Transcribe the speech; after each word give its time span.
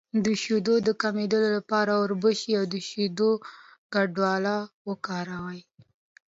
د 0.25 0.27
شیدو 0.41 0.75
د 0.87 0.89
کمیدو 1.01 1.39
لپاره 1.57 1.91
د 1.93 1.97
وربشو 2.03 2.51
او 2.59 2.65
شیدو 2.89 3.31
ګډول 3.95 4.45
وکاروئ 4.87 5.61